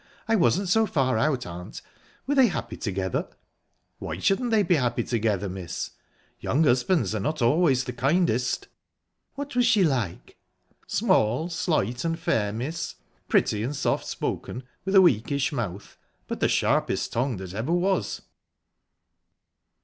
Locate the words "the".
7.83-7.93, 16.39-16.49